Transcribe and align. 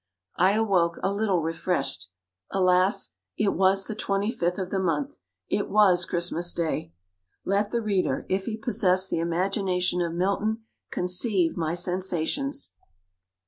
I 0.37 0.53
awoke 0.53 0.97
a 1.03 1.13
little 1.13 1.43
refreshed. 1.43 2.07
Alas! 2.49 3.11
it 3.37 3.53
was 3.53 3.85
the 3.85 3.93
twenty 3.93 4.31
fifth 4.31 4.57
of 4.57 4.71
the 4.71 4.79
month 4.79 5.19
It 5.47 5.69
was 5.69 6.05
Christmas 6.05 6.53
Day! 6.53 6.91
Let 7.45 7.69
the 7.69 7.83
reader, 7.83 8.25
if 8.27 8.45
he 8.45 8.57
possess 8.57 9.07
the 9.07 9.19
imagination 9.19 10.01
of 10.01 10.13
Milton, 10.15 10.63
conceive 10.89 11.55
my 11.55 11.75
sensations. 11.75 12.71